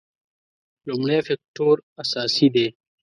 لومړی 0.87 1.19
فکټور 1.27 1.77
اساسي 2.01 2.47
دی. 2.55 2.67